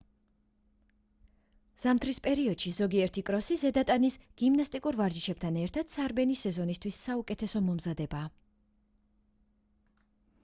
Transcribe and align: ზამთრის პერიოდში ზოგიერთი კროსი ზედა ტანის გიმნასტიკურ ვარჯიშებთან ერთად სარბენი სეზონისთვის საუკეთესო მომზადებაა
ზამთრის 1.81 2.19
პერიოდში 2.27 2.71
ზოგიერთი 2.77 3.23
კროსი 3.27 3.57
ზედა 3.63 3.83
ტანის 3.91 4.15
გიმნასტიკურ 4.41 4.97
ვარჯიშებთან 5.01 5.59
ერთად 5.65 5.91
სარბენი 5.97 6.37
სეზონისთვის 6.45 6.99
საუკეთესო 7.09 7.61
მომზადებაა 7.67 8.31